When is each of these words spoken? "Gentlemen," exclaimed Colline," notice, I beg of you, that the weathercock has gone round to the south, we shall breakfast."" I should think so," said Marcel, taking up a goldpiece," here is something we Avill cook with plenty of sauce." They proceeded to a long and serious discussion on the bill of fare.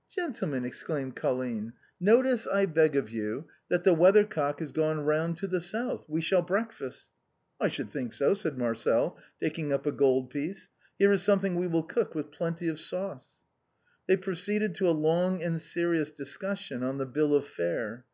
"Gentlemen," 0.18 0.64
exclaimed 0.64 1.14
Colline," 1.14 1.74
notice, 2.10 2.46
I 2.46 2.64
beg 2.64 2.96
of 2.96 3.10
you, 3.10 3.48
that 3.68 3.84
the 3.84 3.92
weathercock 3.92 4.60
has 4.60 4.72
gone 4.72 5.00
round 5.00 5.36
to 5.36 5.46
the 5.46 5.60
south, 5.60 6.06
we 6.08 6.22
shall 6.22 6.40
breakfast."" 6.40 7.10
I 7.60 7.68
should 7.68 7.90
think 7.90 8.14
so," 8.14 8.32
said 8.32 8.56
Marcel, 8.56 9.18
taking 9.38 9.74
up 9.74 9.84
a 9.84 9.92
goldpiece," 9.92 10.70
here 10.98 11.12
is 11.12 11.22
something 11.22 11.54
we 11.56 11.66
Avill 11.66 11.86
cook 11.86 12.14
with 12.14 12.30
plenty 12.32 12.66
of 12.68 12.80
sauce." 12.80 13.40
They 14.06 14.16
proceeded 14.16 14.74
to 14.76 14.88
a 14.88 14.92
long 14.96 15.42
and 15.42 15.60
serious 15.60 16.10
discussion 16.10 16.82
on 16.82 16.96
the 16.96 17.04
bill 17.04 17.34
of 17.34 17.46
fare. 17.46 18.06